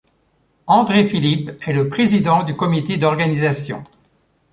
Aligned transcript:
André 0.65 1.05
Philippe 1.05 1.51
est 1.61 1.73
le 1.73 1.87
président 1.87 2.41
du 2.41 2.55
comité 2.55 2.97
d'organisation. 2.97 3.83